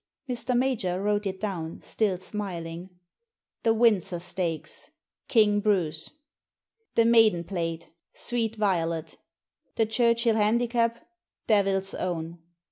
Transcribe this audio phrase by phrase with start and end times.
[0.27, 0.57] Mr.
[0.57, 2.89] Major wrote it down, still smiling.
[3.61, 4.89] The Windsor Stakes—
[5.27, 6.09] King Bruce.
[6.95, 7.91] The Maiden Plate—
[8.27, 9.19] Sweet Violet
[9.75, 11.07] The Churchill Handicap—
[11.45, 12.39] Devil's Own.